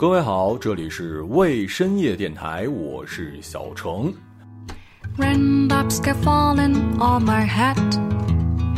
[0.00, 4.10] 各位好，这里是未深夜电台，我是小程。
[5.18, 7.76] Raindrops kept falling on my head.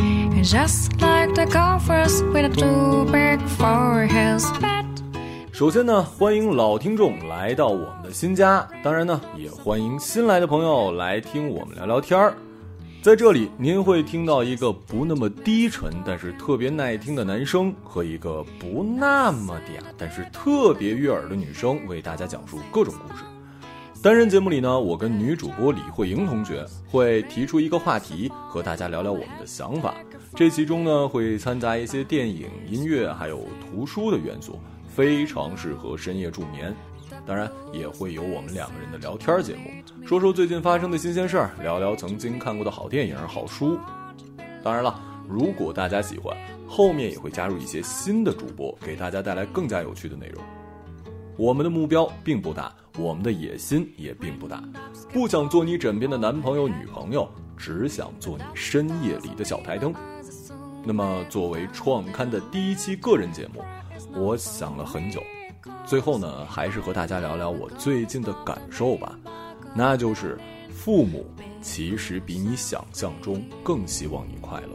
[0.01, 4.85] And just like the golfers with a too big for his bed.
[5.53, 12.35] 首先呢，欢迎老听众来到我们的新家，当然呢，也欢迎新来的朋友来听我们聊聊天儿。
[13.03, 23.25] 在这里，您会听到一个不那么低沉，但是特别耐听的男生，和一个不那么嗲，但是特别悦耳的女生，为大家讲述各种故事。
[24.01, 29.97] 单人节目里呢，我跟女主播李慧莹同学会提出一个话题，和大家聊聊我们的想法。
[30.37, 36.73] 这其中呢，会掺杂一些电影、音乐，还有图书的元素，非常适合深夜助眠。
[37.27, 39.71] 当然也会有我们两个人的聊天节目，
[40.07, 43.79] 说说最近发生的新鲜事儿，聊聊曾经看过的好电影、好书。
[44.63, 50.43] 当然了，如果大家喜欢，后面也会加入一些新的主播，给大家带来更加有趣的内容。
[51.37, 54.63] 我们的目标并不大，我们的野心也并不大，
[55.13, 59.95] 不想做你枕边的男朋友、女朋友，只想做你深夜里的小台灯。
[60.85, 63.63] 那么，作为创刊的第一期个人节目，
[64.15, 65.23] 我想了很久。
[65.87, 69.19] 最后呢，还是和大家聊聊我最近的感受吧，
[69.75, 70.39] 那就是
[70.71, 71.27] 父母
[71.61, 74.69] 其实比你想象中更希望你快乐。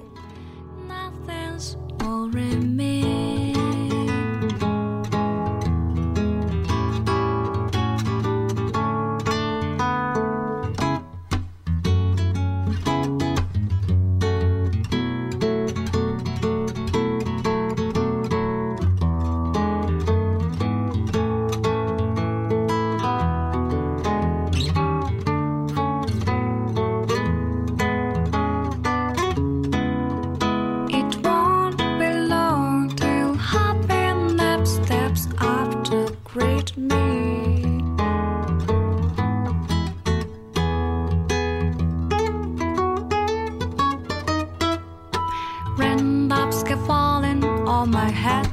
[45.78, 48.50] Raindrops keep falling on my head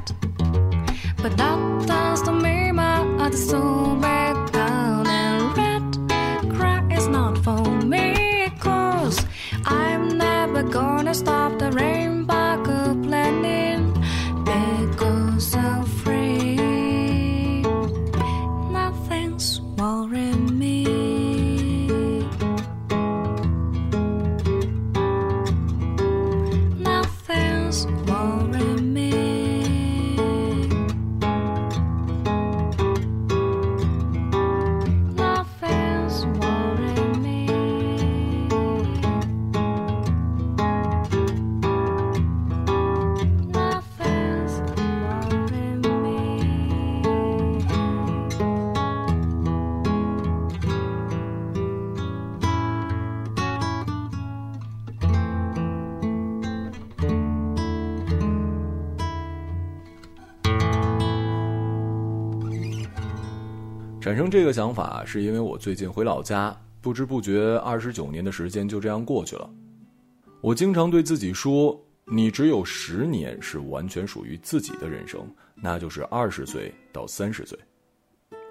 [1.22, 7.38] But that doesn't mean my heart is so bad down and red Cry is not
[7.38, 9.24] for me cause
[9.64, 12.13] I'm never gonna stop the rain.
[64.14, 69.50] 产生这个想法，是因为我最近回老家，不知不觉二十九年的时间就这样过去了。
[70.40, 71.76] 我经常对自己说
[72.06, 77.58] ：“你只有十年是完全属于自己的人生，那就是二十岁到三十岁。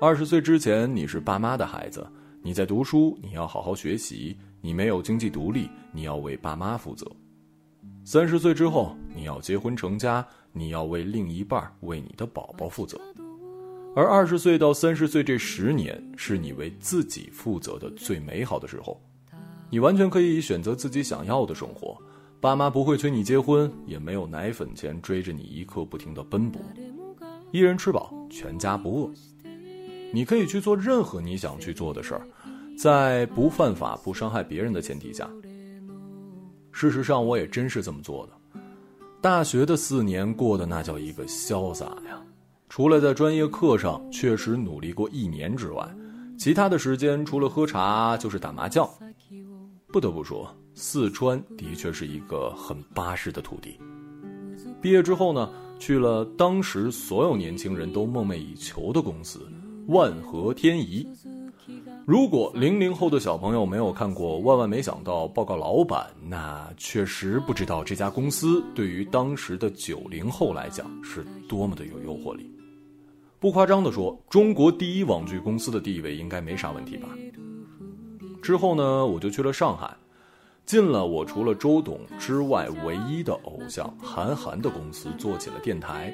[0.01, 2.05] 二十岁之前，你是爸妈的孩子，
[2.41, 7.09] 你在读书，你要好好学习，你没有经济独立，你要为爸妈负责。
[8.03, 12.99] 三十岁之后，你要结婚成家，你要为另一半、为你的宝宝负责。”
[13.95, 18.99] 而二十岁到三十岁这十年，是你为自己负责的最美好的时候，
[19.69, 21.95] 你完全可以选择自己想要的生活，
[22.41, 26.59] 爸妈不会催你结婚，也没有奶粉钱追着你一刻不停的奔波，
[27.51, 29.11] 一人吃饱，全家不饿，
[30.11, 32.27] 你可以去做任何你想去做的事儿，
[32.75, 35.29] 在不犯法、不伤害别人的前提下。
[36.71, 38.59] 事实上，我也真是这么做的，
[39.21, 42.19] 大学的四年过得那叫一个潇洒呀。
[42.75, 45.87] 除了在专业课上确实努力过一年之外，
[46.39, 48.89] 其他的时间除了喝茶就是打麻将。
[49.91, 53.79] 不得不说，四川的确是一个很巴适的土地。
[54.81, 59.47] 毕业之后呢，去了当时所有年轻人都梦寐以求的公司——
[59.89, 61.07] 万和天宜。
[62.07, 72.49] 如果零零后的小朋友没有看过《万万没想到》报告老板，那确实不知道这家公司对于当时的九零后来讲是多么的有诱惑力。
[73.43, 77.09] 不夸张的说，中国第一网剧公司的地位应该没啥问题吧。
[78.41, 79.93] 之后呢，我就去了上海，
[80.65, 86.13] 进了我除了周董之外唯一的偶像韩寒的公司，做起了电台。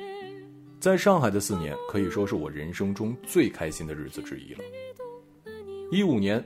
[0.80, 4.60] 在上海的四年可以说是我人生中最开心的日子之一了。
[5.92, 6.44] 一五年，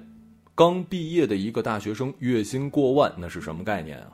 [0.54, 4.12] 刚毕业的一个大学生，月薪过万，那是什么概念啊？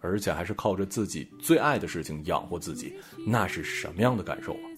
[0.00, 2.94] 而且还是靠着自己最爱的事情养活自己，
[3.26, 4.70] 那是什么样的感受啊？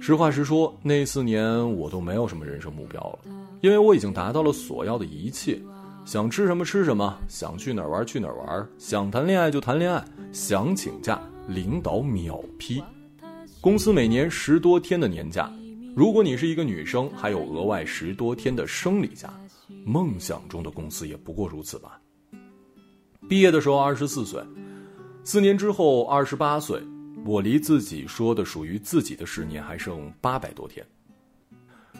[0.00, 3.18] 实话实说，那四年我都没有什么人生目标了，
[3.60, 5.60] 因为我已经达到了所要的一切，
[6.04, 12.82] 想吃什么吃什么，想去哪儿玩去哪儿玩，想谈恋爱就谈恋爱，想请假领导秒批。
[13.60, 15.52] 公司每年十多天的年假，
[15.96, 19.32] 如果你是一个女生，还有额外十多天的生理假。
[19.84, 22.00] 梦想中的公司也不过如此吧。
[23.28, 24.40] 毕业的时候二十四岁，
[25.24, 26.80] 四年之后二十八岁，
[27.26, 30.86] 我离自己说的属于自己的十年还剩八百多天。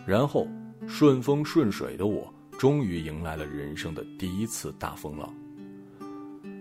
[0.07, 0.47] 然后
[0.87, 5.35] 顺风顺水的我，终于迎来了人生的第一次大风浪。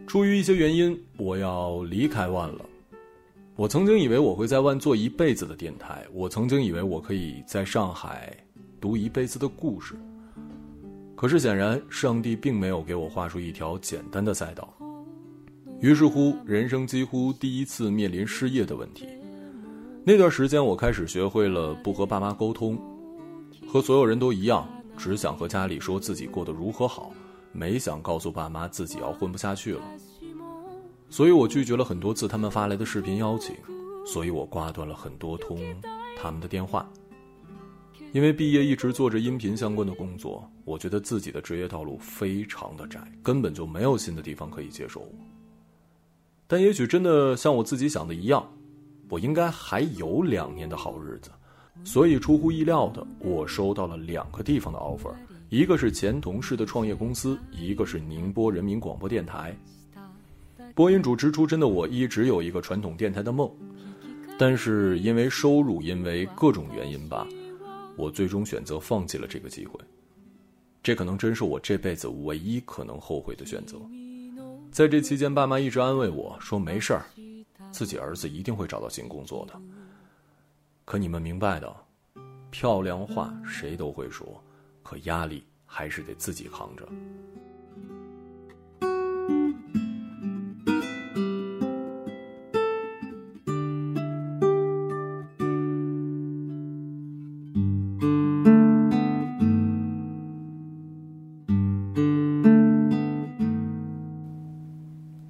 [0.07, 2.65] 出于一些原因，我要离开万了。
[3.55, 8.35] 我曾经以为我会在万做一辈子的电台，我曾经以为我可以在上海
[8.81, 9.95] 读一辈子的故事。
[11.15, 14.74] 可是显然，上帝并没有给我画出一条简单的赛道。
[15.81, 19.07] 于是乎，人生几乎第一次面临失业的问题。
[20.03, 22.79] 那段时间，我开始学会了不和爸妈沟通，
[23.67, 24.67] 和所有人都一样，
[24.97, 27.11] 只想和家里说自己过得如何好，
[27.51, 29.81] 没想告诉爸妈自己要混不下去了。
[31.09, 33.55] 所以我拒绝了很多次他们发来的视频邀请，
[34.05, 35.59] 所以我挂断了很多通
[36.17, 36.89] 他们的电话。
[38.11, 45.09] 因为毕业一直做着音频相关的工作，我觉得自己的职业道路非常的窄，根本就没有新的地方可以接受我。
[46.47, 48.47] 但也许真的像我自己想的一样，
[49.09, 51.31] 我应该还有两年的好日子。
[51.83, 55.13] 所以出乎意料的，我收到了两个地方的 offer，
[55.49, 59.55] 一个是前同事的创业公司，一个是宁波人民广播电台。
[60.73, 63.49] 播音主持出身的我，一直有一个传统电台的梦，
[64.37, 67.27] 但是因为收入，因为各种原因吧，
[67.97, 69.79] 我最终选择放弃了这个机会。
[70.81, 73.77] 这可能真是我这辈子唯一可能后悔的选择。
[74.75, 77.05] 在这期间，爸妈一直安慰我说：“没事儿，
[77.71, 79.57] 自己儿子一定会找到新工作的。”
[80.83, 81.75] 可你们明白的，
[82.51, 84.43] 漂亮话谁都会说，
[84.83, 86.85] 可压力还是得自己扛着。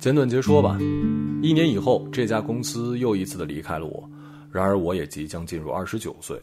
[0.06, 0.78] 简短截说吧，
[1.42, 4.07] 一年以后，这家公司又一次的离开了我。
[4.52, 6.40] 然而，我也即将进入二十九岁，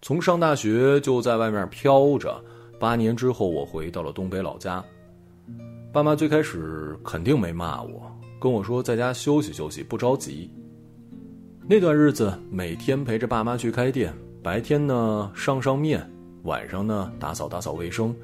[0.00, 2.40] 从上大学就在外面飘着。
[2.78, 4.80] 八年之后，我回到了东北老家。
[5.92, 8.00] 爸妈最开始肯定没骂我，
[8.40, 10.48] 跟我说在家休息休息，不着急。
[11.66, 16.08] 那段日子，每天陪着爸妈去开店，白天呢上上面，
[16.44, 18.14] 晚上呢打扫打扫卫生，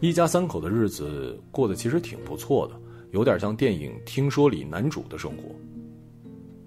[0.00, 2.74] 一家三口的日子过得其实挺不错的。
[3.10, 5.54] 有点像电影《听说》里男主的生活。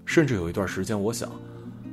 [0.04, 1.30] 甚至有一段时间，我想，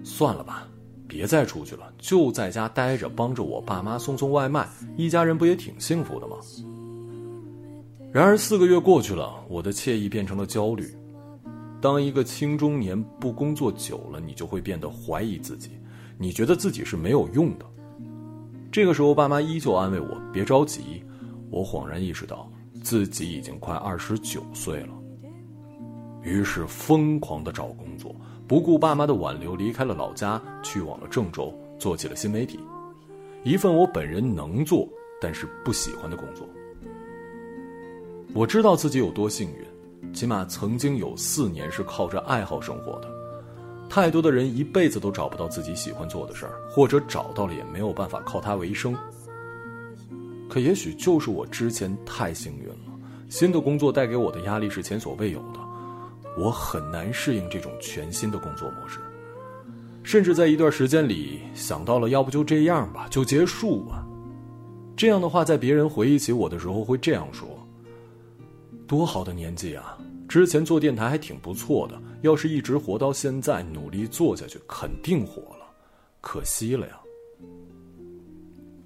[0.03, 0.67] 算了吧，
[1.07, 6.35] 别再出去了，就在家待着，帮着我爸妈送送外卖，一家人不也挺幸福的吗？
[8.11, 10.87] 然而四个月过去了，我的惬意变成了焦虑。
[11.79, 15.69] 当一个青中年不工作久了，你就会变得怀疑自己，
[16.17, 17.65] 你觉得自己是没有用的。
[18.71, 21.03] 这个时候，爸妈依旧安慰我：“别着急。”
[21.49, 22.51] 我恍然意识到。
[22.81, 24.93] 自己已经快二十九岁了，
[26.23, 28.15] 于是疯狂的找工作，
[28.47, 32.59] 不顾爸妈的挽留，离开了老家，去往了郑州，做起了新媒体，
[33.43, 34.87] 一份我本人能做
[35.21, 36.47] 但是不喜欢的工作。
[38.33, 43.09] 我知道自己有多幸运，起码曾经有四年是靠着爱好生活的。
[43.89, 48.95] 太多的人一辈子都找不到自己喜欢做的事儿，或者找到了也没有办法靠它为生。
[50.49, 55.59] 可也许就是我之前太幸运了，新的工作带给我的压力是前所未有的，
[56.37, 58.99] 我很难适应这种全新的工作模式，
[60.01, 64.03] 甚至在一段时间里想到了要不就这样吧，就结束吧。
[64.97, 67.47] 这样的话，在别人回忆起我的时候会这样说：
[68.87, 69.97] 多好的年纪啊！
[70.27, 75.65] 之前做电台还挺不错的，要是一直活到现在，努力做下去，肯定火了，
[76.21, 76.99] 可惜了呀。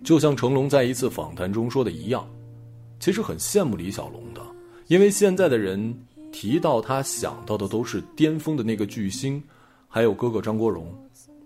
[0.03, 2.27] 就像成龙在一次访谈中说的一样，
[2.99, 4.41] 其实很羡慕李小龙的，
[4.87, 5.95] 因为现在的人
[6.31, 9.41] 提到他想到的都是巅峰的那个巨星，
[9.87, 10.93] 还有哥哥张国荣，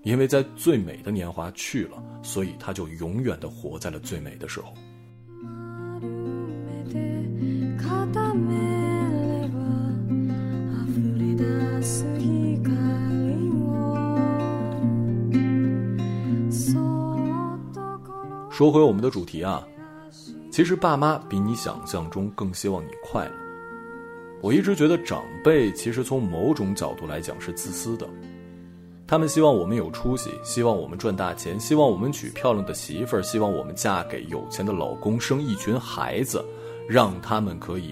[0.03, 4.73] 因为在最美的年华去了，所以他就永远的活在了最美的时候。
[18.57, 19.63] 说回我们的主题啊，
[20.51, 23.31] 其实爸妈比你想象中更希望你快乐。
[24.41, 28.09] 我一直觉得长辈其实从某种角度来讲是自私的，
[29.05, 36.43] 他们希望我们有出息，希望我们赚大钱，希望我们娶漂亮的媳妇儿，希望我们嫁给有钱的老公，生一群孩子，
[36.89, 37.91] 让他们可以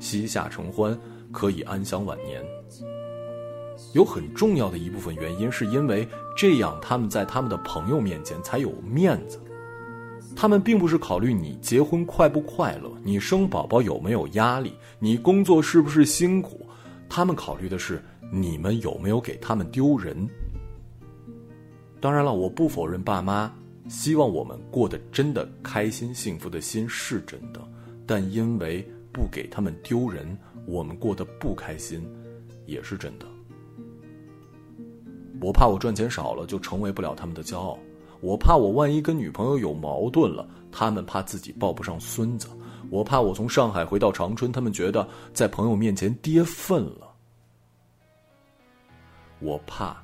[0.00, 0.98] 膝下承欢，
[1.30, 2.42] 可以安享晚年。
[3.92, 9.38] 有很重要的一部分原因，是因为这样他们在他们的朋友面前才有面子。
[10.36, 16.60] 他们并不是考虑你结婚快不快乐，你生宝宝有没有压力，你工作是不是辛苦，
[17.08, 20.28] 他们考虑的是你们有没有给他们丢人。
[22.00, 23.50] 当然了，我不否认爸妈
[23.88, 27.60] 希望我们过得真的开心幸福的心是真的，
[28.04, 32.06] 但因为不给他们丢人，我们过得不开心
[32.66, 33.26] 也是真的。
[35.40, 37.78] 我怕我赚钱少了就成为不了他们的骄傲。
[38.20, 42.48] 我怕我万一跟女朋友有矛盾了，他们怕自己抱不上孙子；
[42.90, 47.12] 我怕我从上海回到长春，他们觉得在朋友面前跌份了。
[49.38, 49.96] 我怕，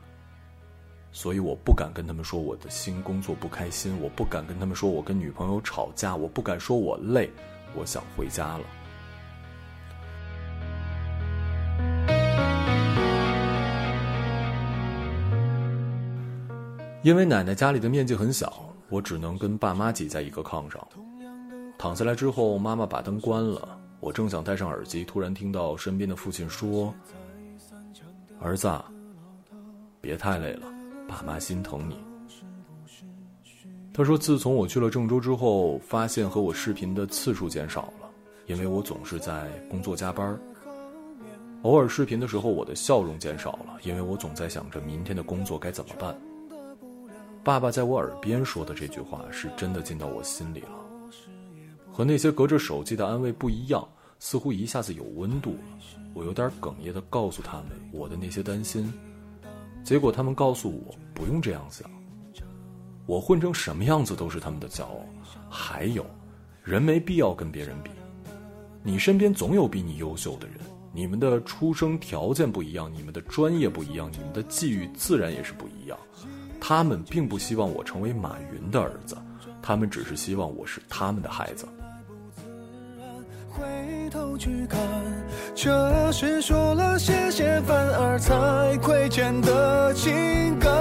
[1.10, 7.30] 所以我不敢跟他们说我的新工作不开心，我不敢跟他们说我跟女朋友吵架，我不敢说我累，
[7.74, 8.64] 我想回家了。
[17.02, 20.86] 因为奶奶家里的面积很小，我只能跟爸妈挤在一个炕上。
[21.76, 23.76] 躺下来之后，妈妈把灯关了。
[23.98, 26.94] 我正想戴上耳机，突然听到身边的父亲说
[28.40, 28.70] ：“儿子，
[30.00, 30.66] 别太累了，
[31.08, 31.96] 爸妈心疼你。”
[33.92, 38.08] 他说：“自从我去了郑州之后，发现和我视频的次数减少了，
[38.46, 40.38] 因为我总是在工作加班。
[41.62, 46.16] 偶尔视频的时候，我的笑容减少了，因为我总在想着明天的工作该怎么办。”
[47.44, 50.68] 爸爸在我耳边说的这句话，是真的进到我心里了。
[51.90, 53.86] 和那些隔着手机的安慰不一样，
[54.20, 55.58] 似乎一下子有温度了。
[56.14, 58.92] 我有点哽咽的告诉他们我的那些担心，
[59.82, 61.90] 结果他们告诉我不用这样想。
[63.06, 65.04] 我混成什么样子都是他们的骄傲。
[65.50, 66.06] 还有，
[66.62, 67.90] 人没必要跟别人比，
[68.84, 70.58] 你身边总有比你优秀的人。
[70.94, 75.98] 你们的出生条件不一样，你们的专业不一样，你们的际遇自然也是不一样。
[76.64, 79.16] 他们并不希望我成为马云的儿子，
[79.60, 81.66] 他们只是希望我是他们的孩子。
[83.50, 83.64] 回
[84.10, 84.78] 头去看，
[85.56, 90.72] 这是说了谢谢反而才亏欠的情感。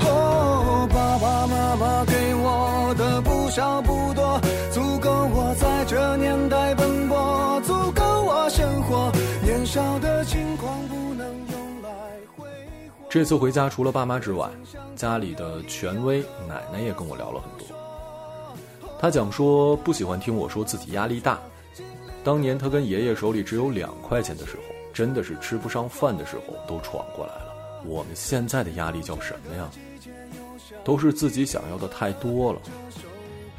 [0.00, 4.40] 哦，爸爸妈妈给我的不少不多，
[4.72, 9.12] 足够我在这年代奔波，足够我生活。
[9.44, 10.95] 年少的轻狂不。
[13.16, 14.46] 这次回家，除了爸妈之外，
[14.94, 17.74] 家里的权威奶奶也跟我聊了很多。
[18.98, 21.40] 她讲说不喜欢听我说自己压力大。
[22.22, 27.54] 当年她跟爷爷手里只有两块钱的时候，真的是吃不上饭的时候都闯过来了。
[27.86, 29.66] 我们现在的压力叫什么呀？
[30.84, 32.60] 都是自己想要的太多了。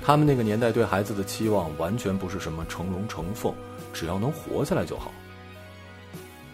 [0.03, 3.51] 他们那个年代对孩子的期望完全不是什么成龙成凤，
[3.91, 5.11] 只要能活下来就好。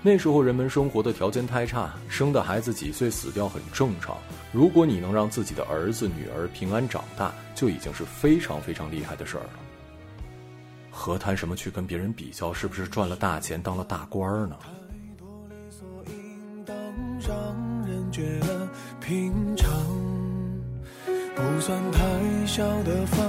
[0.05, 4.17] 那时候人们生活的条件太差，生的孩子几岁死掉很正常。
[4.51, 9.49] 如果你能让自己的儿子女儿平安长大，就已经是非常非常厉害的事儿了。
[10.91, 14.57] 何谈什么去跟别人比较，是不是赚了大钱当了大官呢？
[17.25, 17.33] 让
[17.87, 18.67] 人觉得
[18.99, 19.71] 平常
[21.33, 23.25] 不算太小的房，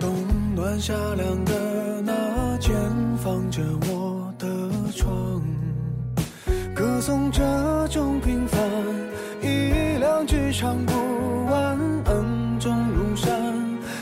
[0.00, 0.12] 冬
[0.56, 2.74] 暖夏凉的那间
[3.18, 4.11] 放着我。
[7.02, 7.42] 颂这
[7.88, 8.60] 种平凡，
[9.40, 13.28] 一两句唱不完，恩重如山，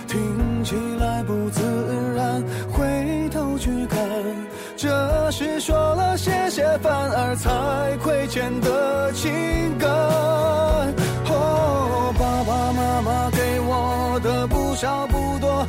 [0.06, 1.62] 听起来不自
[2.14, 2.44] 然。
[2.70, 3.98] 回头去看，
[4.76, 9.32] 这是说了谢谢反而才亏欠的情
[9.78, 9.88] 感。
[11.30, 15.64] 哦，爸爸妈妈给我的不少不多，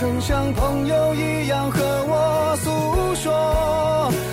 [0.00, 1.78] 曾像朋友一样和
[2.08, 3.30] 我诉说。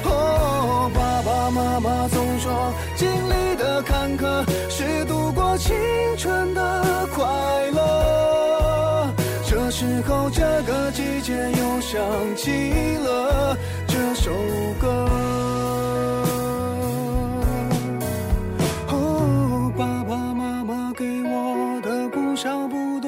[0.05, 5.75] 哦，爸爸妈妈总说，经历的坎坷是度过青
[6.17, 7.25] 春的快
[7.71, 9.13] 乐。
[9.45, 11.99] 这时候，这个季节又想
[12.37, 13.57] 起了
[13.87, 14.31] 这首
[14.79, 15.26] 歌。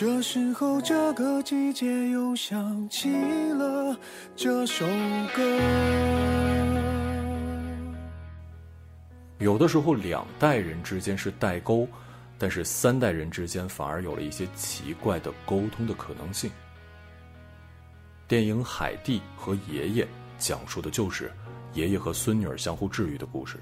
[0.00, 3.10] 这时候，这个季节又想起
[3.54, 3.98] 了
[4.36, 4.86] 这首
[5.34, 5.42] 歌。
[9.40, 11.84] 有的时候，两代人之间是代沟，
[12.38, 16.48] 但是三代人之间反而有了一些奇怪的沟通的可能性。
[18.28, 20.04] 电影《海蒂和爷爷》
[20.38, 21.32] 讲述的就是
[21.72, 23.58] 爷爷和孙女儿相互治愈的故事。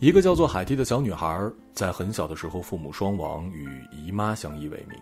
[0.00, 4.96] 一个叫做海蒂的小女孩，在很小的时候父母双亡，与姨妈相依为命，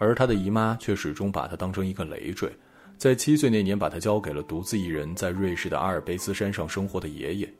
[0.00, 2.50] 而她的姨妈却始终把她当成一个累赘，
[2.96, 7.54] 在七岁那年把她交给了独自一人在瑞士的阿尔卑斯山上生活的爷爷。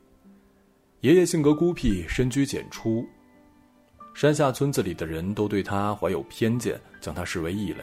[1.00, 3.06] 爷爷性格孤僻，深居简出，
[4.14, 7.80] 山下村子里的人都对他怀有偏见，将他视为异类。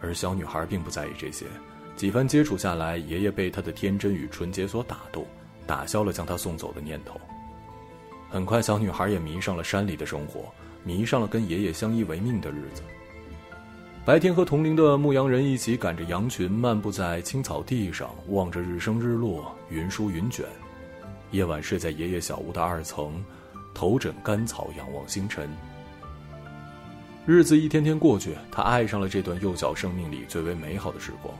[0.00, 1.46] 而小女孩并不在意这些，
[1.96, 5.26] 几番接触下来，爷爷被她的天真与纯洁所打动。
[5.66, 7.20] 打消了将她送走的念头。
[8.30, 10.52] 很快，小女孩也迷上了山里的生活，
[10.82, 12.82] 迷上了跟爷爷相依为命的日子。
[14.04, 20.44] 白天和同龄的牧羊人一起赶着羊群，漫步在青草地上，望着日升日落，云舒云卷；
[21.30, 23.24] 夜晚睡在爷爷小屋的二层，
[23.72, 25.48] 头枕干草，仰望星辰。
[27.24, 31.34] 日子一天天过去，他爱上了这段幼小生命里最为美好的时光。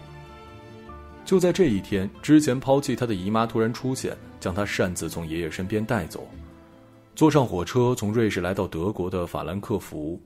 [1.24, 6.28] 就在这一天之前，抛弃他的姨妈突然出现，将他擅自从爷爷身边带走，
[7.14, 10.20] 坐上火车从瑞士来到德国的法兰克福，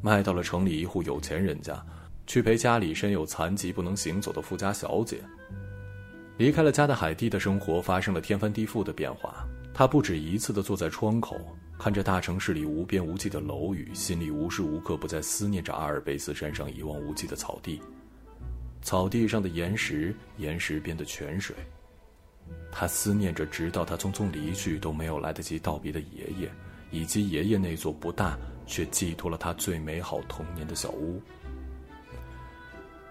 [0.00, 1.84] 卖到了城里一户有钱人家，
[2.26, 5.20] 去陪家里身有残疾不能行走的富家小姐。
[6.38, 9.44] 离开了家的海蒂的生活发生了天翻地覆的变化，
[9.74, 11.36] 他不止一次的坐在窗口，
[11.78, 17.80] 看着大城市里无边无际的楼宇，心里无时无刻不在思念着阿尔卑斯山上一望无际的草地。
[18.82, 21.54] 草地上的岩石，岩石边的泉水。
[22.70, 26.50] 他思念着，直到他匆匆离去都没有来得及道别的爷爷，
[26.90, 31.20] 以及爷爷那座不大却寄托了他最美好童年的小屋。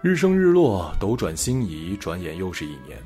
[0.00, 2.98] 日升日落，斗转星移，转眼又是一年。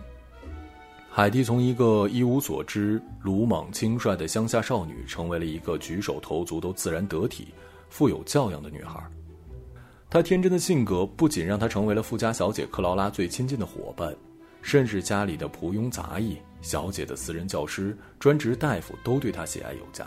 [1.11, 7.49] 海蒂从一个一无所知、鲁莽轻率的乡下少女，成为了一个举手投足都自然得体、
[7.91, 9.03] 富有教养的女孩。
[10.13, 14.15] 她天真的性格不仅让她成为了富家小姐克劳拉最亲近的伙伴，
[14.61, 20.07] 甚至家里的仆庸杂役、小姐的私人教师、专职大夫都对她喜爱有加。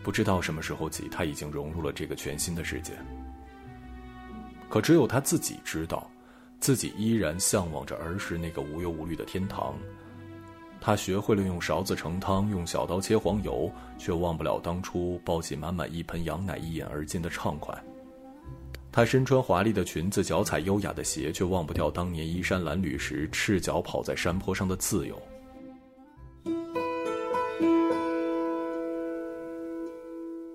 [0.00, 2.92] 不知道什么时候起，她已经融入了这个全新的世界。
[4.68, 6.08] 可只有她自己知道，
[6.60, 9.74] 自己依然向往着儿时那个无忧无虑的天堂。
[10.80, 17.76] 她学会了用勺子盛汤，用小刀切黄油，却忘不了当初抱起满满一盆羊奶一饮而尽的畅快。
[18.92, 25.20] 她身穿华丽的裙子，脚踩优雅的鞋，却忘不掉当年衣衫褴褛时赤脚跑在山坡上的自由。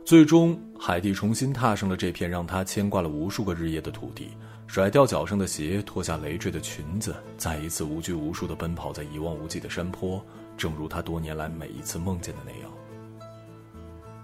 [0.05, 4.29] 最终，海蒂重新踏上了这片让她牵挂了无数个日夜的土地，
[4.67, 10.23] 甩掉脚上的鞋，脱下累赘的裙子，再一次无拘无束地奔跑在一望无际的山坡，
[10.55, 12.71] 正如她多年来每一次梦见的那样。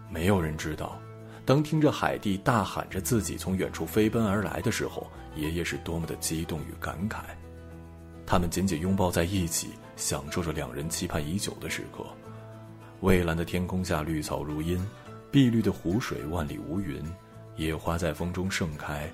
[0.10, 0.97] 没有人知道。
[1.45, 7.17] 当听着海蒂大喊着自己从远处飞奔而来的时候，爷爷是多么的激动与感慨。
[8.25, 12.06] 他们紧紧拥抱在一起，享受着两人期盼已久的时刻。
[13.01, 14.79] 蔚蓝的天空下，绿草如茵；
[15.29, 17.03] 碧绿的湖水，万里无云。
[17.58, 19.12] 野花在风中盛开，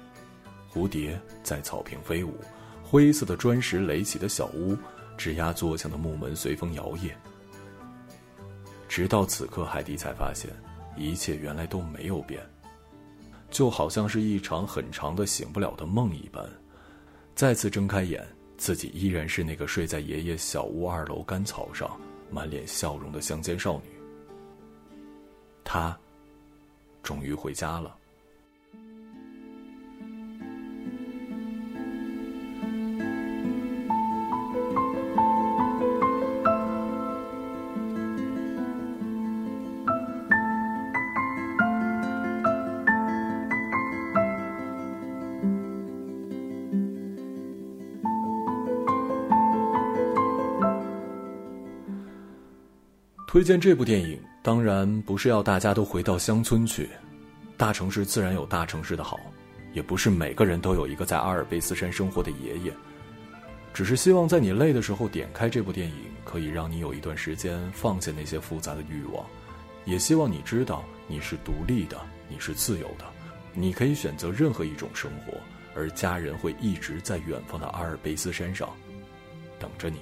[0.72, 2.40] 蝴蝶在草坪飞舞。
[2.84, 4.78] 灰色的砖石垒起的小屋，
[5.18, 7.10] 吱呀作响的木门随风摇曳。
[8.88, 10.50] 直到此刻，海蒂才发现。
[11.00, 12.46] 一切原来都没有变，
[13.50, 16.48] 就好像是一场很长的醒不了的梦一般。
[17.34, 23.90] 再次睁开眼，自己依然是那个睡在爷爷小屋二楼干草上、满脸笑容的乡间少女。
[25.64, 25.98] 她，
[27.02, 27.96] 终于回家了。
[53.30, 56.90] 推荐这部电影，当然不是要大家都回到乡村去，
[57.58, 59.20] 大城市自然有大城市的好，
[59.72, 62.74] 也不是每个人都有一个在阿尔卑斯山生活的爷爷。
[63.72, 69.24] 只是希望在你累的时候点开这部电影，可以让你有一段时间放下那些复杂的欲望。
[69.86, 73.06] 也希望你知道，你是独立的，你是自由的，
[73.54, 75.38] 你可以选择任何一种生活，
[75.76, 78.68] 而家人会一直在远方的阿尔卑斯山上
[79.60, 80.00] 等着你。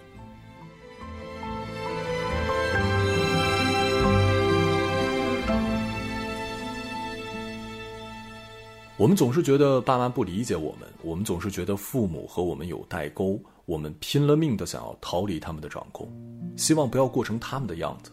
[8.97, 16.11] 我们总是觉得爸妈不理解我们，我们总是觉得父母和我们有代沟，我们拼了命的想要逃离他们的掌控，
[16.57, 18.11] 希望不要过成他们的样子。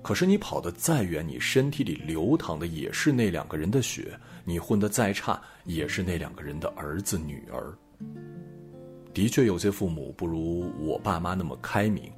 [0.00, 7.76] 可是你跑得再远，你身体里流淌的也是那两个人的血，你混得再差，也是那两个人的儿子女儿。
[9.12, 12.10] 的确，有些父母不如我爸妈那么开明，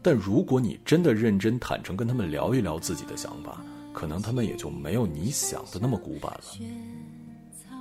[0.00, 3.60] 但如果你真的认真坦诚跟他们聊一聊自己的想法。
[3.94, 6.42] 可能他们也就没有你想的那么古板了。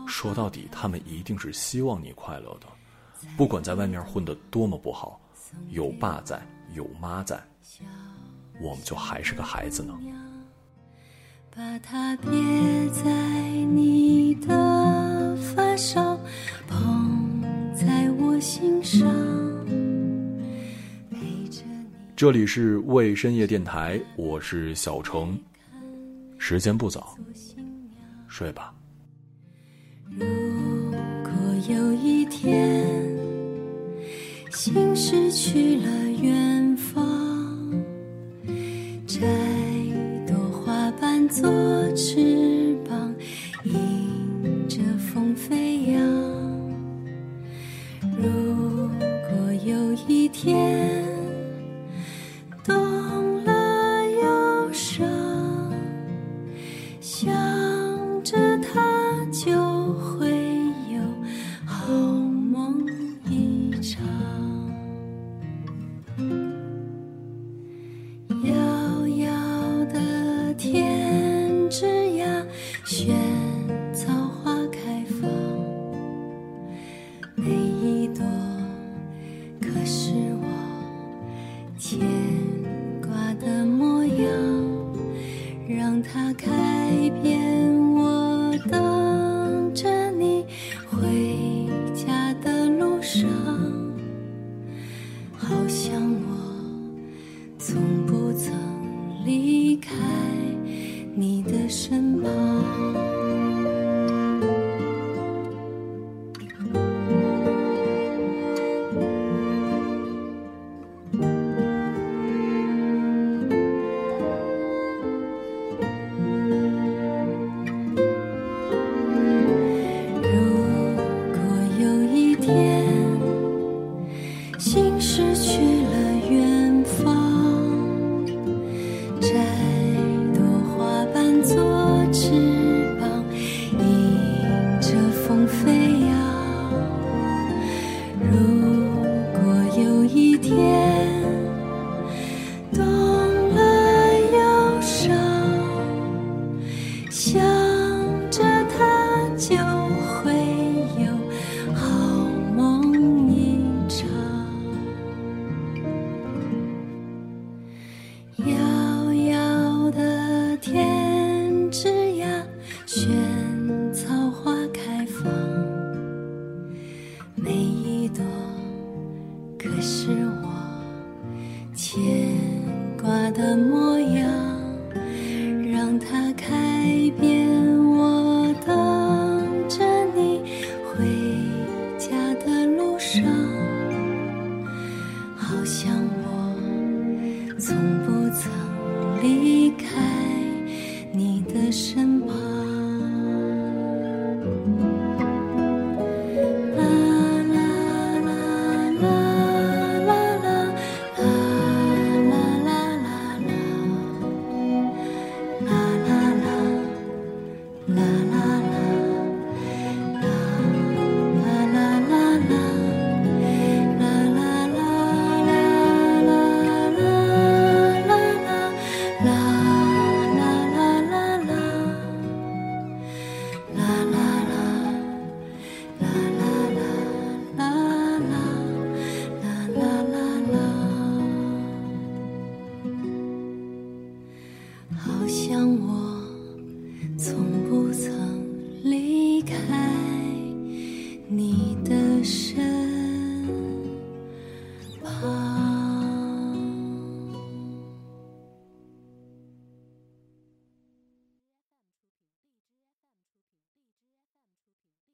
[0.07, 2.67] 说到底，他们一定是希望你快乐的，
[3.35, 5.19] 不管在外面混得多么不好，
[5.69, 6.39] 有爸在，
[6.73, 7.41] 有妈在，
[8.61, 9.97] 我们就还是个孩子呢。
[11.55, 12.29] 把它别
[12.89, 16.19] 在你的发梢，
[16.67, 17.41] 捧
[17.73, 19.07] 在我心上，
[21.11, 21.87] 陪着你。
[22.15, 25.39] 这里是未深夜电台，我是小程。
[26.45, 27.17] 时间不早，
[28.27, 28.75] 睡吧。
[30.09, 30.25] 如
[31.23, 31.31] 果
[31.69, 32.85] 有一天，
[34.51, 35.87] 心失去了
[36.21, 37.71] 远方，
[39.07, 39.21] 摘
[40.27, 41.49] 朵花瓣做
[41.95, 43.15] 翅膀，
[43.63, 46.01] 迎着风飞扬。
[48.17, 48.89] 如
[49.29, 51.05] 果有一天，